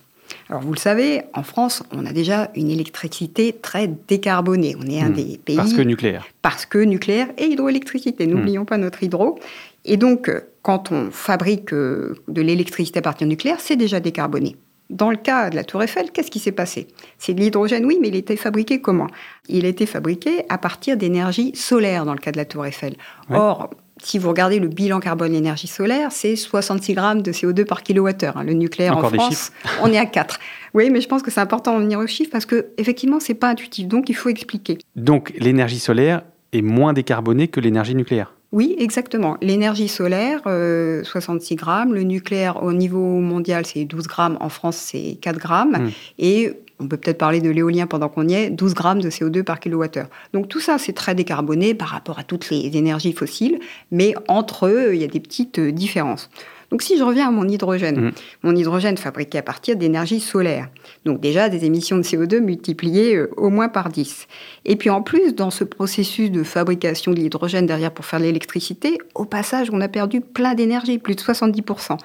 Alors 0.48 0.62
vous 0.62 0.72
le 0.72 0.78
savez, 0.78 1.22
en 1.32 1.42
France, 1.42 1.82
on 1.92 2.04
a 2.06 2.12
déjà 2.12 2.50
une 2.54 2.70
électricité 2.70 3.54
très 3.60 3.88
décarbonée. 4.08 4.76
On 4.78 4.86
est 4.86 5.00
un 5.00 5.08
Hmm. 5.10 5.14
des 5.14 5.38
pays 5.42 5.56
Parce 5.56 5.72
que 5.74 5.82
nucléaire. 5.82 6.26
parce 6.42 6.66
que 6.66 6.78
nucléaire 6.78 7.28
et 7.38 7.44
hydroélectricité. 7.46 8.26
N'oublions 8.26 8.64
pas 8.64 8.76
notre 8.76 9.02
hydro. 9.02 9.38
Et 9.84 9.96
donc, 9.96 10.30
quand 10.62 10.92
on 10.92 11.10
fabrique 11.10 11.72
euh, 11.72 12.14
de 12.28 12.40
l'électricité 12.42 12.98
à 12.98 13.02
partir 13.02 13.26
nucléaire, 13.26 13.60
c'est 13.60 13.76
déjà 13.76 14.00
décarboné. 14.00 14.56
Dans 14.90 15.10
le 15.10 15.16
cas 15.16 15.48
de 15.50 15.56
la 15.56 15.64
Tour 15.64 15.82
Eiffel, 15.82 16.10
qu'est-ce 16.10 16.30
qui 16.30 16.38
s'est 16.38 16.52
passé? 16.52 16.88
C'est 17.18 17.32
de 17.34 17.40
l'hydrogène, 17.40 17.86
oui, 17.86 17.96
mais 18.00 18.08
il 18.08 18.16
était 18.16 18.36
fabriqué 18.36 18.80
comment? 18.82 19.06
Il 19.48 19.64
a 19.64 19.68
été 19.68 19.86
fabriqué 19.86 20.44
à 20.50 20.58
partir 20.58 20.96
d'énergie 20.98 21.52
solaire 21.54 22.04
dans 22.04 22.12
le 22.12 22.18
cas 22.18 22.32
de 22.32 22.36
la 22.36 22.44
Tour 22.44 22.66
Eiffel. 22.66 22.94
Ouais. 23.30 23.36
Or, 23.36 23.70
si 24.04 24.18
vous 24.18 24.28
regardez 24.28 24.58
le 24.58 24.68
bilan 24.68 25.00
carbone 25.00 25.28
de 25.28 25.34
l'énergie 25.34 25.66
solaire, 25.66 26.12
c'est 26.12 26.36
66 26.36 26.94
grammes 26.94 27.22
de 27.22 27.32
CO2 27.32 27.64
par 27.64 27.82
kilowattheure. 27.82 28.42
Le 28.44 28.52
nucléaire 28.52 28.96
Encore 28.96 29.12
en 29.14 29.18
France, 29.18 29.52
on 29.82 29.92
est 29.92 29.98
à 29.98 30.06
4. 30.06 30.38
Oui, 30.74 30.90
mais 30.90 31.00
je 31.00 31.06
pense 31.06 31.22
que 31.22 31.30
c'est 31.30 31.40
important 31.40 31.72
d'en 31.74 31.78
venir 31.78 32.00
aux 32.00 32.06
chiffres 32.08 32.32
parce 32.32 32.46
que 32.46 32.66
effectivement, 32.78 33.20
c'est 33.20 33.34
pas 33.34 33.48
intuitif. 33.48 33.86
Donc, 33.86 34.08
il 34.08 34.14
faut 34.14 34.28
expliquer. 34.28 34.78
Donc 34.96 35.32
l'énergie 35.38 35.78
solaire 35.78 36.22
est 36.52 36.62
moins 36.62 36.92
décarbonée 36.92 37.46
que 37.46 37.60
l'énergie 37.60 37.94
nucléaire. 37.94 38.34
Oui, 38.50 38.74
exactement. 38.78 39.36
L'énergie 39.40 39.86
solaire, 39.86 40.42
euh, 40.46 41.04
66 41.04 41.54
grammes. 41.54 41.94
Le 41.94 42.02
nucléaire, 42.02 42.62
au 42.64 42.72
niveau 42.72 43.20
mondial, 43.20 43.66
c'est 43.66 43.84
12 43.84 44.08
grammes. 44.08 44.36
En 44.40 44.48
France, 44.48 44.76
c'est 44.76 45.16
4 45.20 45.38
grammes. 45.38 45.76
Hmm. 45.76 45.90
Et 46.18 46.52
on 46.80 46.88
peut 46.88 46.96
peut-être 46.96 47.18
parler 47.18 47.40
de 47.40 47.50
l'éolien 47.50 47.86
pendant 47.86 48.08
qu'on 48.08 48.28
y 48.28 48.34
est, 48.34 48.50
12 48.50 48.74
grammes 48.74 49.00
de 49.00 49.10
CO2 49.10 49.42
par 49.42 49.60
kilowattheure. 49.60 50.08
Donc 50.32 50.48
tout 50.48 50.60
ça, 50.60 50.78
c'est 50.78 50.92
très 50.92 51.14
décarboné 51.14 51.74
par 51.74 51.88
rapport 51.88 52.18
à 52.18 52.24
toutes 52.24 52.50
les 52.50 52.76
énergies 52.76 53.12
fossiles. 53.12 53.60
Mais 53.90 54.14
entre 54.28 54.66
eux, 54.66 54.94
il 54.94 55.00
y 55.00 55.04
a 55.04 55.08
des 55.08 55.20
petites 55.20 55.58
euh, 55.58 55.72
différences. 55.72 56.30
Donc 56.74 56.82
si 56.82 56.98
je 56.98 57.04
reviens 57.04 57.28
à 57.28 57.30
mon 57.30 57.46
hydrogène, 57.46 58.00
Mhm. 58.00 58.12
mon 58.42 58.56
hydrogène 58.56 58.96
fabriqué 58.96 59.38
à 59.38 59.42
partir 59.42 59.76
d'énergie 59.76 60.18
solaire. 60.18 60.70
Donc 61.04 61.20
déjà 61.20 61.48
des 61.48 61.64
émissions 61.66 61.96
de 61.96 62.02
CO2 62.02 62.40
multipliées 62.40 63.14
euh, 63.14 63.30
au 63.36 63.48
moins 63.48 63.68
par 63.68 63.90
10. 63.90 64.26
Et 64.64 64.74
puis 64.74 64.90
en 64.90 65.00
plus, 65.00 65.36
dans 65.36 65.52
ce 65.52 65.62
processus 65.62 66.32
de 66.32 66.42
fabrication 66.42 67.12
de 67.12 67.18
l'hydrogène 67.20 67.66
derrière 67.66 67.92
pour 67.92 68.04
faire 68.04 68.18
l'électricité, 68.18 68.98
au 69.14 69.24
passage, 69.24 69.68
on 69.72 69.80
a 69.80 69.86
perdu 69.86 70.20
plein 70.20 70.54
d'énergie, 70.54 70.98
plus 70.98 71.14
de 71.14 71.20
70%. 71.20 71.96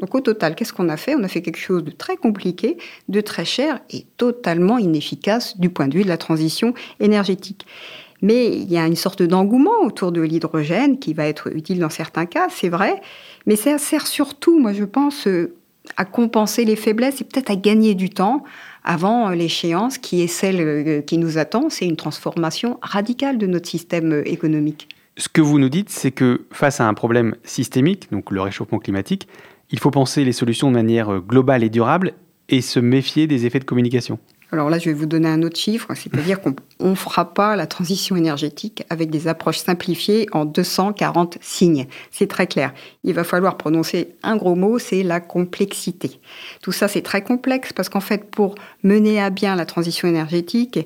Donc 0.00 0.12
au 0.12 0.20
total, 0.20 0.56
qu'est-ce 0.56 0.72
qu'on 0.72 0.88
a 0.88 0.96
fait? 0.96 1.14
On 1.14 1.22
a 1.22 1.28
fait 1.28 1.40
quelque 1.40 1.60
chose 1.60 1.84
de 1.84 1.92
très 1.92 2.16
compliqué, 2.16 2.78
de 3.08 3.20
très 3.20 3.44
cher 3.44 3.78
et 3.90 4.06
totalement 4.16 4.76
inefficace 4.78 5.56
du 5.56 5.70
point 5.70 5.86
de 5.86 5.94
vue 5.94 6.02
de 6.02 6.08
la 6.08 6.18
transition 6.18 6.74
énergétique. 6.98 7.64
Mais 8.22 8.48
il 8.48 8.70
y 8.70 8.78
a 8.78 8.86
une 8.86 8.96
sorte 8.96 9.22
d'engouement 9.22 9.82
autour 9.82 10.12
de 10.12 10.20
l'hydrogène 10.20 10.98
qui 10.98 11.14
va 11.14 11.26
être 11.26 11.54
utile 11.54 11.78
dans 11.78 11.90
certains 11.90 12.26
cas, 12.26 12.48
c'est 12.50 12.68
vrai, 12.68 13.00
mais 13.46 13.56
ça 13.56 13.78
sert 13.78 14.06
surtout, 14.06 14.58
moi 14.58 14.72
je 14.72 14.84
pense, 14.84 15.26
euh, 15.26 15.54
à 15.96 16.04
compenser 16.04 16.64
les 16.64 16.76
faiblesses 16.76 17.20
et 17.20 17.24
peut-être 17.24 17.50
à 17.50 17.56
gagner 17.56 17.94
du 17.94 18.10
temps 18.10 18.44
avant 18.84 19.30
euh, 19.30 19.34
l'échéance 19.34 19.98
qui 19.98 20.22
est 20.22 20.26
celle 20.26 20.60
euh, 20.60 21.00
qui 21.02 21.18
nous 21.18 21.38
attend, 21.38 21.68
c'est 21.70 21.86
une 21.86 21.96
transformation 21.96 22.78
radicale 22.82 23.38
de 23.38 23.46
notre 23.46 23.68
système 23.68 24.22
économique. 24.24 24.88
Ce 25.18 25.28
que 25.28 25.40
vous 25.40 25.58
nous 25.58 25.70
dites, 25.70 25.90
c'est 25.90 26.10
que 26.10 26.42
face 26.50 26.80
à 26.80 26.86
un 26.86 26.94
problème 26.94 27.36
systémique, 27.42 28.10
donc 28.10 28.30
le 28.30 28.40
réchauffement 28.40 28.78
climatique, 28.78 29.28
il 29.70 29.78
faut 29.78 29.90
penser 29.90 30.24
les 30.24 30.32
solutions 30.32 30.68
de 30.68 30.74
manière 30.74 31.20
globale 31.20 31.64
et 31.64 31.70
durable 31.70 32.12
et 32.48 32.60
se 32.60 32.78
méfier 32.78 33.26
des 33.26 33.46
effets 33.46 33.58
de 33.58 33.64
communication. 33.64 34.18
Alors 34.52 34.70
là, 34.70 34.78
je 34.78 34.84
vais 34.84 34.92
vous 34.92 35.06
donner 35.06 35.28
un 35.28 35.42
autre 35.42 35.58
chiffre, 35.58 35.88
c'est-à-dire 35.94 36.40
qu'on 36.40 36.54
ne 36.80 36.94
fera 36.94 37.34
pas 37.34 37.56
la 37.56 37.66
transition 37.66 38.14
énergétique 38.14 38.84
avec 38.90 39.10
des 39.10 39.26
approches 39.26 39.58
simplifiées 39.58 40.28
en 40.30 40.44
240 40.44 41.38
signes. 41.40 41.86
C'est 42.12 42.28
très 42.28 42.46
clair. 42.46 42.72
Il 43.02 43.12
va 43.14 43.24
falloir 43.24 43.56
prononcer 43.56 44.14
un 44.22 44.36
gros 44.36 44.54
mot, 44.54 44.78
c'est 44.78 45.02
la 45.02 45.18
complexité. 45.18 46.20
Tout 46.62 46.70
ça, 46.70 46.86
c'est 46.86 47.02
très 47.02 47.22
complexe 47.22 47.72
parce 47.72 47.88
qu'en 47.88 48.00
fait, 48.00 48.30
pour 48.30 48.54
mener 48.84 49.20
à 49.20 49.30
bien 49.30 49.56
la 49.56 49.66
transition 49.66 50.06
énergétique, 50.06 50.78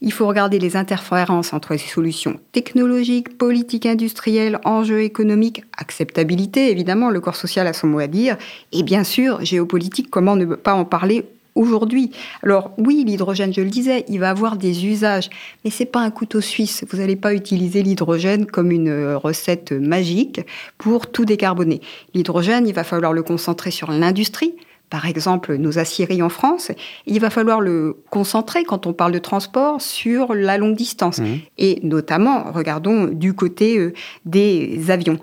il 0.00 0.12
faut 0.12 0.26
regarder 0.26 0.58
les 0.58 0.76
interférences 0.76 1.52
entre 1.52 1.74
les 1.74 1.78
solutions 1.78 2.40
technologiques, 2.50 3.38
politiques, 3.38 3.86
industrielles, 3.86 4.58
enjeux 4.64 5.02
économiques, 5.02 5.62
acceptabilité, 5.78 6.72
évidemment, 6.72 7.10
le 7.10 7.20
corps 7.20 7.36
social 7.36 7.68
a 7.68 7.72
son 7.74 7.86
mot 7.86 8.00
à 8.00 8.08
dire, 8.08 8.36
et 8.72 8.82
bien 8.82 9.04
sûr, 9.04 9.44
géopolitique, 9.44 10.10
comment 10.10 10.34
ne 10.34 10.46
pas 10.46 10.74
en 10.74 10.84
parler 10.84 11.24
aujourd'hui. 11.54 12.10
Alors 12.42 12.72
oui, 12.78 13.04
l'hydrogène, 13.06 13.52
je 13.52 13.60
le 13.60 13.70
disais, 13.70 14.04
il 14.08 14.20
va 14.20 14.30
avoir 14.30 14.56
des 14.56 14.86
usages, 14.86 15.30
mais 15.64 15.70
c'est 15.70 15.84
pas 15.84 16.00
un 16.00 16.10
couteau 16.10 16.40
suisse. 16.40 16.84
Vous 16.90 16.98
n'allez 16.98 17.16
pas 17.16 17.34
utiliser 17.34 17.82
l'hydrogène 17.82 18.46
comme 18.46 18.70
une 18.70 18.88
euh, 18.88 19.18
recette 19.18 19.72
magique 19.72 20.40
pour 20.78 21.10
tout 21.10 21.24
décarboner. 21.24 21.80
L'hydrogène, 22.14 22.66
il 22.66 22.74
va 22.74 22.84
falloir 22.84 23.12
le 23.12 23.22
concentrer 23.22 23.70
sur 23.70 23.90
l'industrie. 23.90 24.54
Par 24.90 25.06
exemple, 25.06 25.56
nos 25.56 25.78
aciéries 25.78 26.22
en 26.22 26.28
France, 26.28 26.70
il 27.06 27.18
va 27.18 27.30
falloir 27.30 27.60
le 27.60 27.96
concentrer 28.10 28.64
quand 28.64 28.86
on 28.86 28.92
parle 28.92 29.12
de 29.12 29.18
transport 29.18 29.80
sur 29.80 30.34
la 30.34 30.58
longue 30.58 30.76
distance. 30.76 31.18
Mhm. 31.18 31.40
Et 31.58 31.80
notamment, 31.82 32.52
regardons 32.52 33.06
du 33.06 33.34
côté 33.34 33.78
euh, 33.78 33.92
des 34.24 34.90
avions. 34.90 35.18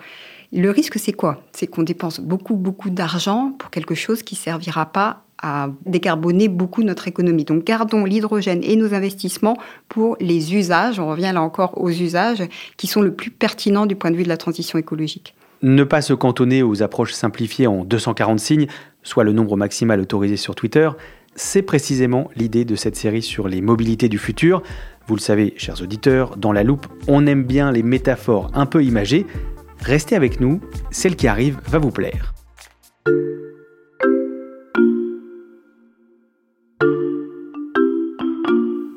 Le 0.51 0.69
risque, 0.69 0.99
c'est 0.99 1.13
quoi? 1.13 1.41
C'est 1.53 1.67
qu'on 1.67 1.83
dépense 1.83 2.19
beaucoup, 2.19 2.55
beaucoup 2.55 2.89
d'argent 2.89 3.53
pour 3.57 3.69
quelque 3.69 3.95
chose 3.95 4.23
qui 4.23 4.35
servira 4.35 4.87
pas 4.87 5.23
à 5.41 5.69
décarboner 5.85 6.47
beaucoup 6.47 6.83
notre 6.83 7.07
économie. 7.07 7.45
Donc 7.45 7.63
gardons 7.63 8.05
l'hydrogène 8.05 8.61
et 8.63 8.75
nos 8.75 8.93
investissements 8.93 9.57
pour 9.89 10.17
les 10.19 10.55
usages, 10.55 10.99
on 10.99 11.09
revient 11.09 11.31
là 11.33 11.41
encore 11.41 11.81
aux 11.81 11.89
usages, 11.89 12.43
qui 12.77 12.87
sont 12.87 13.01
le 13.01 13.13
plus 13.13 13.31
pertinents 13.31 13.85
du 13.85 13.95
point 13.95 14.11
de 14.11 14.17
vue 14.17 14.23
de 14.23 14.29
la 14.29 14.37
transition 14.37 14.77
écologique. 14.77 15.35
Ne 15.63 15.83
pas 15.83 16.01
se 16.01 16.13
cantonner 16.13 16.63
aux 16.63 16.81
approches 16.81 17.13
simplifiées 17.13 17.67
en 17.67 17.83
240 17.85 18.39
signes, 18.39 18.67
soit 19.03 19.23
le 19.23 19.31
nombre 19.31 19.57
maximal 19.57 19.99
autorisé 19.99 20.37
sur 20.37 20.55
Twitter, 20.55 20.89
c'est 21.35 21.61
précisément 21.61 22.29
l'idée 22.35 22.65
de 22.65 22.75
cette 22.75 22.95
série 22.95 23.21
sur 23.21 23.47
les 23.47 23.61
mobilités 23.61 24.09
du 24.09 24.17
futur. 24.17 24.61
Vous 25.07 25.15
le 25.15 25.21
savez, 25.21 25.53
chers 25.57 25.81
auditeurs, 25.81 26.37
dans 26.37 26.51
la 26.51 26.63
loupe, 26.63 26.87
on 27.07 27.25
aime 27.25 27.43
bien 27.43 27.71
les 27.71 27.83
métaphores 27.83 28.51
un 28.53 28.65
peu 28.65 28.83
imagées. 28.83 29.25
Restez 29.79 30.15
avec 30.15 30.39
nous, 30.39 30.59
celle 30.91 31.15
qui 31.15 31.27
arrive 31.27 31.59
va 31.67 31.79
vous 31.79 31.91
plaire. 31.91 32.33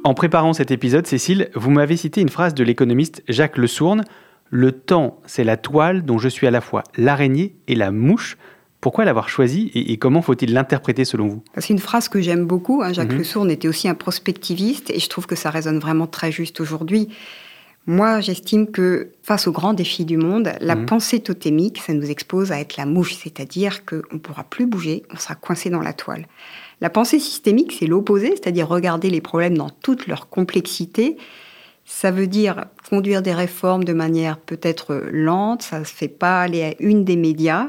En 0.05 0.13
préparant 0.15 0.53
cet 0.53 0.71
épisode, 0.71 1.07
Cécile, 1.07 1.49
vous 1.55 1.71
m'avez 1.71 1.97
cité 1.97 2.21
une 2.21 2.29
phrase 2.29 2.55
de 2.55 2.63
l'économiste 2.63 3.23
Jacques 3.29 3.57
Le 3.57 3.67
Sourne 3.67 4.05
Le 4.51 4.73
temps, 4.73 5.21
c'est 5.25 5.45
la 5.45 5.57
toile 5.57 6.05
dont 6.05 6.19
je 6.19 6.29
suis 6.29 6.47
à 6.47 6.51
la 6.51 6.61
fois 6.61 6.85
l'araignée 6.97 7.57
et 7.69 7.75
la 7.75 7.91
mouche. 7.91 8.37
Pourquoi 8.83 9.07
l'avoir 9.07 9.31
choisi 9.31 9.71
et, 9.75 9.97
comment 9.97 10.21
faut-il 10.21 10.53
l'interpréter 10.53 11.07
selon 11.07 11.29
vous? 11.29 11.43
C'est 11.57 11.73
une 11.73 11.79
phrase 11.79 12.11
que 12.11 12.21
j'aime 12.21 12.45
beaucoup. 12.45 12.83
hein. 12.83 12.93
Jacques 12.93 13.13
Mhm. 13.13 13.19
Le 13.19 13.25
Sourne 13.25 13.51
était 13.51 13.67
aussi 13.67 13.89
un 13.89 13.95
prospectiviste 13.95 14.91
et 14.91 14.99
je 15.01 15.09
trouve 15.09 15.27
que 15.27 15.37
ça 15.37 15.49
résonne 15.49 15.79
vraiment 15.79 16.07
très 16.07 16.31
juste 16.31 16.61
aujourd'hui. 16.61 17.09
Moi, 17.87 18.21
j'estime 18.21 18.71
que 18.71 19.13
face 19.23 19.47
aux 19.47 19.53
grands 19.53 19.73
défis 19.73 20.05
du 20.05 20.19
monde, 20.19 20.53
la 20.61 20.75
Mhm. 20.77 20.85
pensée 20.85 21.21
totémique, 21.21 21.79
ça 21.79 21.95
nous 21.95 22.11
expose 22.11 22.53
à 22.53 22.61
être 22.61 22.77
la 22.77 22.85
mouche, 22.85 23.15
c'est-à-dire 23.15 23.87
qu'on 23.87 24.03
ne 24.13 24.19
pourra 24.19 24.45
plus 24.45 24.67
bouger, 24.67 25.03
on 25.11 25.17
sera 25.17 25.35
coincé 25.35 25.71
dans 25.71 25.81
la 25.81 25.95
toile. 25.95 26.27
La 26.81 26.91
pensée 26.91 27.19
systémique, 27.19 27.73
c'est 27.79 27.87
l'opposé, 27.87 28.31
c'est-à-dire 28.31 28.69
regarder 28.69 29.11
les 29.11 29.21
problèmes 29.21 29.57
dans 29.57 29.71
toute 29.71 30.07
leur 30.07 30.29
complexité. 30.29 31.17
Ça 31.85 32.11
veut 32.11 32.27
dire 32.27 32.67
conduire 32.89 33.23
des 33.23 33.35
réformes 33.35 33.85
de 33.85 33.93
manière 33.93 34.39
peut-être 34.39 35.03
lente, 35.13 35.63
ça 35.63 35.81
ne 35.81 35.85
se 35.85 35.93
fait 35.93 36.09
pas 36.09 36.41
aller 36.41 36.63
à 36.63 36.75
une 36.81 37.05
des 37.05 37.17
médias, 37.17 37.69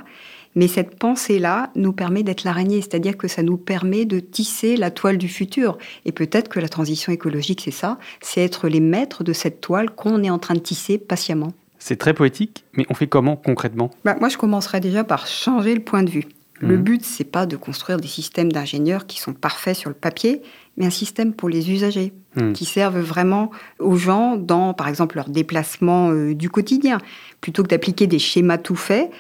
mais 0.56 0.70
cette 0.70 0.98
pensée-là 0.98 1.70
nous 1.76 1.92
permet 1.92 2.24
d'être 2.24 2.46
l'araignée, 2.46 2.82
c'est-à-dire 2.82 3.18
que 3.18 3.28
ça 3.28 3.44
nous 3.44 3.58
permet 3.58 4.06
de 4.06 4.20
tisser 4.20 4.78
la 4.78 4.90
toile 4.90 5.18
du 5.18 5.28
futur. 5.28 5.78
Et 6.06 6.14
peut-être 6.14 6.48
que 6.48 6.62
la 6.62 6.70
transition 6.70 7.12
écologique, 7.12 7.62
c'est 7.66 7.72
ça, 7.72 8.00
c'est 8.22 8.42
être 8.42 8.70
les 8.70 8.80
maîtres 8.80 9.24
de 9.24 9.34
cette 9.34 9.60
toile 9.60 9.90
qu'on 9.90 10.24
est 10.24 10.30
en 10.30 10.40
train 10.40 10.54
de 10.54 10.60
tisser 10.60 10.98
patiemment. 10.98 11.52
C'est 11.78 11.98
très 11.98 12.14
poétique, 12.14 12.64
mais 12.74 12.86
on 12.90 12.94
fait 12.94 13.08
comment 13.08 13.36
concrètement? 13.36 13.92
Bah, 14.06 14.16
Moi, 14.20 14.30
je 14.30 14.38
commencerai 14.38 14.80
déjà 14.80 15.04
par 15.04 15.28
changer 15.28 15.76
le 15.76 15.82
point 15.82 16.04
de 16.04 16.10
vue. 16.10 16.26
Le 16.60 16.78
Mhm. 16.78 16.84
but, 16.84 17.04
c'est 17.06 17.24
pas 17.26 17.46
de 17.46 17.58
construire 17.58 18.00
des 18.00 18.08
systèmes 18.08 18.52
d'ingénieurs 18.52 19.06
qui 19.08 19.20
sont 19.20 19.34
parfaits 19.34 19.76
sur 19.76 19.90
le 19.90 19.96
papier, 19.96 20.42
mais 20.78 20.86
un 20.86 20.90
système 20.90 21.34
pour 21.34 21.50
les 21.50 21.70
usagers, 21.72 22.14
Mhm. 22.38 22.54
qui 22.54 22.66
servent 22.66 23.00
vraiment 23.00 23.52
aux 23.80 23.96
gens 23.98 24.38
dans, 24.38 24.74
par 24.74 24.88
exemple, 24.88 25.18
leur 25.18 25.30
déplacement 25.30 26.12
euh, 26.12 26.34
du 26.34 26.50
quotidien. 26.50 27.00
Plutôt 27.42 27.64
que 27.64 27.68
d'appliquer 27.68 28.08
des 28.08 28.20
schémas 28.20 28.58
tout 28.58 28.76
faits, 28.78 29.12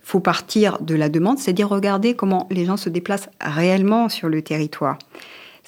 faut 0.00 0.20
partir 0.20 0.78
de 0.80 0.94
la 0.94 1.10
demande, 1.10 1.38
c'est-à-dire 1.38 1.68
regarder 1.68 2.14
comment 2.14 2.46
les 2.50 2.64
gens 2.64 2.78
se 2.78 2.88
déplacent 2.88 3.28
réellement 3.42 4.08
sur 4.08 4.28
le 4.30 4.40
territoire. 4.40 4.96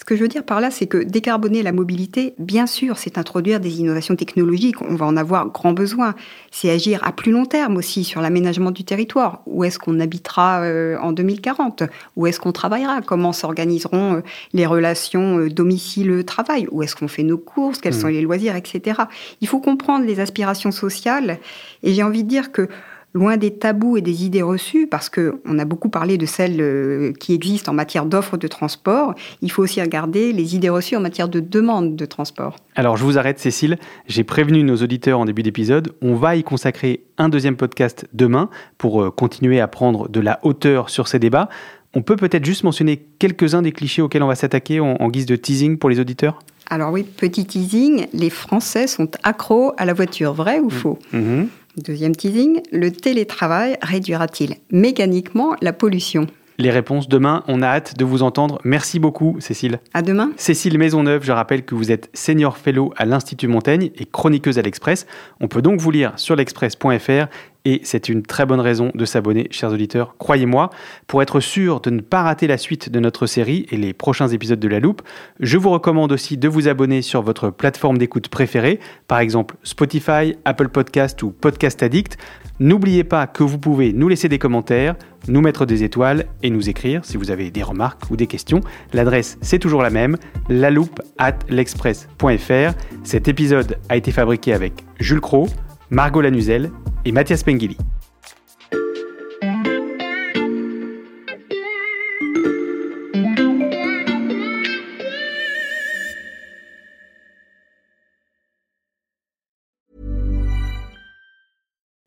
Ce 0.01 0.05
que 0.07 0.17
je 0.17 0.23
veux 0.23 0.29
dire 0.29 0.45
par 0.45 0.63
là, 0.63 0.71
c'est 0.71 0.87
que 0.87 0.97
décarboner 0.97 1.63
la 1.63 1.73
mobilité, 1.73 2.33
bien 2.39 2.67
sûr, 2.67 2.97
c'est 2.97 3.19
introduire 3.19 3.61
des 3.61 3.81
innovations 3.81 4.17
technologiques. 4.17 4.81
On 4.81 4.95
va 4.95 5.05
en 5.05 5.15
avoir 5.15 5.51
grand 5.51 5.75
besoin. 5.75 6.15
C'est 6.51 6.71
agir 6.71 7.01
à 7.05 7.13
plus 7.13 7.33
long 7.33 7.45
terme 7.45 7.77
aussi 7.77 8.03
sur 8.03 8.23
l'aménagement 8.23 8.71
du 8.71 8.83
territoire. 8.83 9.43
Où 9.45 9.63
est-ce 9.63 9.79
qu'on 9.79 10.01
habitera 10.01 10.63
euh, 10.63 10.97
en 11.03 11.13
2040 11.13 11.83
Où 12.17 12.27
est-ce 12.27 12.41
qu'on 12.41 12.51
travaillera? 12.53 13.03
Comment 13.03 13.35
s'organiseront 13.35 14.15
euh, 14.15 14.21
les 14.55 14.65
relations 14.65 15.39
euh, 15.39 15.51
domicile-travail? 15.51 16.67
Où 16.71 16.83
est-ce 16.83 16.97
qu'on 16.97 17.07
fait 17.09 17.23
nos 17.23 17.37
courses? 17.37 17.79
Quels 17.79 17.95
Mm. 17.95 18.01
sont 18.01 18.07
les 18.07 18.23
loisirs, 18.23 18.57
etc. 18.57 19.03
Il 19.43 19.49
faut 19.49 19.61
comprendre 19.61 20.07
les 20.07 20.19
aspirations 20.19 20.73
sociales. 20.73 21.39
Et 21.83 21.93
j'ai 21.93 22.03
envie 22.03 22.25
de 22.25 22.29
dire 22.29 22.53
que 22.53 22.71
loin 23.13 23.37
des 23.37 23.53
tabous 23.53 23.97
et 23.97 24.03
des 24.03 24.25
idées 24.25 24.43
reçues, 24.43 24.87
parce 24.87 25.09
que 25.09 25.41
on 25.45 25.59
a 25.59 25.65
beaucoup 25.65 25.89
parlé 25.89 26.19
de 26.19 26.27
celles 26.27 26.61
euh, 26.61 27.13
qui 27.13 27.35
existent 27.35 27.73
en 27.73 27.75
matière 27.75 28.07
d'offres 28.07 28.37
de 28.37 28.47
transport, 28.47 29.15
il 29.43 29.51
faut 29.51 29.63
aussi 29.63 29.81
regarder 29.81 30.33
les 30.33 30.55
idées 30.55 30.69
reçues 30.69 30.97
en 30.97 31.01
matière 31.01 31.29
de 31.29 31.41
demande 31.41 31.97
de 31.97 32.05
transport. 32.05 32.57
Alors 32.77 32.97
je 32.97 33.05
vous 33.05 33.19
arrête 33.19 33.39
Cécile, 33.39 33.79
j'ai 34.07 34.25
prévenu 34.25 34.63
nos 34.63 34.77
auditeurs 34.77 35.19
en 35.19 35.25
début 35.25 35.43
d'épisode, 35.43 35.93
on 36.03 36.15
va 36.15 36.37
y 36.37 36.45
consacrer 36.45 37.05
un 37.19 37.29
deuxième 37.29 37.57
podcast 37.57 38.07
demain 38.13 38.49
pour 38.79 39.03
euh, 39.03 39.11
continuer 39.11 39.61
à 39.61 39.69
prendre 39.69 40.09
de 40.09 40.21
la 40.21 40.39
hauteur 40.43 40.91
sur 40.91 41.09
ces 41.09 41.19
débats. 41.19 41.49
On 41.95 42.03
peut 42.03 42.17
peut-être 42.17 42.45
juste 42.45 42.63
mentionner 42.63 43.05
quelques-uns 43.19 43.63
des 43.63 43.73
clichés 43.73 44.01
auxquels 44.01 44.23
on 44.23 44.29
va 44.29 44.37
s'attaquer 44.37 44.79
en, 44.79 44.95
en 45.01 45.09
guise 45.09 45.27
de 45.27 45.35
teasing 45.35 45.77
pour 45.77 45.91
les 45.91 45.99
auditeurs? 45.99 46.39
Alors 46.73 46.93
oui, 46.93 47.03
petit 47.03 47.45
teasing, 47.45 48.07
les 48.13 48.31
Français 48.31 48.87
sont 48.87 49.11
accros 49.25 49.73
à 49.77 49.85
la 49.85 49.93
voiture, 49.93 50.33
vrai 50.35 50.61
ou 50.61 50.71
faux? 50.71 51.01
Mhm. 51.13 51.49
Deuxième 51.77 52.17
teasing, 52.17 52.63
le 52.73 52.91
télétravail 52.91 53.77
réduira-t-il 53.81 54.57
mécaniquement 54.73 55.55
la 55.63 55.73
pollution 55.73 56.27
Les 56.59 56.71
réponses 56.71 57.09
demain, 57.09 57.45
on 57.47 57.63
a 57.63 57.67
hâte 57.69 57.97
de 57.97 58.05
vous 58.05 58.25
entendre. 58.25 58.61
Merci 58.65 58.99
beaucoup 58.99 59.37
Cécile. 59.39 59.79
À 59.95 60.03
demain 60.03 60.33
Cécile 60.37 60.79
Maisonneuve, 60.79 61.23
je 61.23 61.31
rappelle 61.31 61.65
que 61.65 61.77
vous 61.77 61.93
êtes 61.93 62.11
senior 62.13 62.57
fellow 62.57 62.93
à 62.97 63.05
l'Institut 63.05 63.47
Montaigne 63.47 63.91
et 63.97 64.05
chroniqueuse 64.05 64.59
à 64.59 64.63
l'Express. 64.63 65.07
On 65.39 65.47
peut 65.47 65.63
donc 65.63 65.79
vous 65.79 65.93
lire 65.93 66.13
sur 66.17 66.35
l'express.fr 66.35 67.29
et 67.65 67.81
c'est 67.85 68.09
une 68.09 68.23
très 68.23 68.47
bonne 68.47 68.61
raison 68.61 68.91
de 68.95 69.05
s'abonner, 69.05 69.49
chers 69.51 69.73
auditeurs, 69.73 70.17
croyez-moi. 70.19 70.71
Pour 71.07 71.23
être 71.23 71.41
sûr 71.41 71.81
de 71.81 71.91
ne 71.91 72.01
pas 72.01 72.23
rater 72.23 72.47
la 72.47 72.57
suite 72.57 72.91
de 72.91 73.01
notre 73.01 73.27
série 73.27 73.67
et 73.71 73.77
les 73.77 73.93
prochains 73.93 74.29
épisodes 74.29 74.61
de 74.61 74.69
La 74.69 74.81
Loupe, 74.81 75.03
je 75.41 75.59
vous 75.59 75.71
recommande 75.71 76.13
aussi 76.13 76.39
de 76.39 76.49
vous 76.49 76.69
abonner 76.69 77.03
sur 77.03 77.23
votre 77.23 77.51
plateforme 77.51 77.99
d'écoute 77.99 78.29
préférée, 78.29 78.81
par 79.09 79.19
exemple 79.19 79.57
Spotify, 79.63 80.37
Apple 80.45 80.69
Podcast 80.69 81.23
ou 81.23 81.31
Podcast 81.31 81.83
Addict. 81.83 82.17
N'oubliez 82.61 83.05
pas 83.05 83.27
que 83.27 83.43
vous 83.43 83.59
pouvez 83.59 83.93
nous 83.93 84.09
laisser 84.09 84.29
des 84.29 84.39
commentaires, 84.39 84.97
nous 85.29 85.41
mettre 85.41 85.67
des 85.67 85.83
étoiles 85.83 86.27
et 86.43 86.51
nous 86.51 86.69
écrire 86.69 87.05
si 87.05 87.17
vous 87.17 87.31
avez 87.31 87.51
des 87.51 87.63
remarques 87.63 88.11
ou 88.11 88.17
des 88.17 88.27
questions. 88.27 88.61
L'adresse, 88.93 89.39
c'est 89.43 89.59
toujours 89.59 89.83
la 89.83 89.91
même, 89.91 90.17
laloupe 90.49 91.01
at 91.19 91.39
l'express.fr. 91.49 92.73
Cet 93.03 93.29
épisode 93.29 93.79
a 93.89 93.97
été 93.97 94.13
fabriqué 94.13 94.53
avec 94.53 94.85
Jules 94.99 95.21
Cro, 95.21 95.49
Margot 95.91 96.21
Lanuzel 96.21 96.71
et 97.05 97.13
Mathias 97.13 97.43
Pengili. 97.43 97.79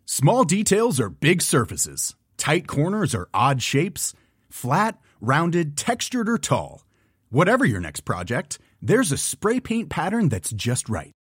Small 0.06 0.46
details 0.46 1.02
are 1.02 1.10
big 1.10 1.42
surfaces. 1.42 2.16
Tight 2.38 2.66
corners 2.66 3.14
are 3.14 3.28
odd 3.34 3.62
shapes. 3.62 4.14
Flat, 4.50 4.98
rounded, 5.20 5.76
textured, 5.76 6.30
or 6.30 6.38
tall. 6.38 6.86
Whatever 7.30 7.66
your 7.66 7.82
next 7.82 8.02
project, 8.02 8.58
there's 8.82 9.12
a 9.12 9.18
spray 9.18 9.60
paint 9.60 9.90
pattern 9.90 10.30
that's 10.30 10.52
just 10.52 10.88
right. 10.88 11.12